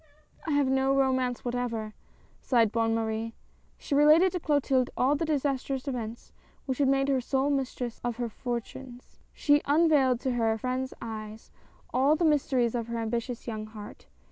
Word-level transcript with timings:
"I 0.47 0.53
have 0.53 0.65
no 0.65 0.95
romance 0.95 1.45
whatever!" 1.45 1.93
sighed 2.41 2.71
Bonne 2.71 2.95
Marie. 2.95 3.35
She 3.77 3.93
related 3.93 4.31
to 4.31 4.39
Clotilde 4.39 4.89
all 4.97 5.13
the 5.15 5.25
disastrous 5.25 5.87
events 5.87 6.33
which 6.65 6.79
had 6.79 6.87
made 6.87 7.07
her 7.07 7.21
sole 7.21 7.51
mistress 7.51 8.01
of 8.03 8.15
her 8.17 8.27
fortunes. 8.27 9.19
She 9.31 9.61
unvailed 9.65 10.19
to 10.21 10.31
her 10.31 10.57
friend's 10.57 10.95
eyes 11.03 11.51
all 11.93 12.15
the 12.15 12.25
mysteries 12.25 12.73
of 12.73 12.87
her 12.87 12.97
ambitious 12.97 13.45
young 13.45 13.67
heart. 13.67 14.07